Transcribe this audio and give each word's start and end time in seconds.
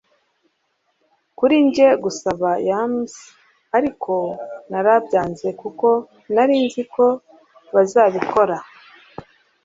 kuri 1.37 1.55
njye 1.67 1.87
gusaba 2.03 2.49
yams 2.69 3.13
ariko 3.77 4.13
narabyanze 4.69 5.47
kuko 5.61 5.87
nari 6.33 6.55
nzi 6.65 6.81
ko 6.93 7.05
bazabikora 7.73 8.57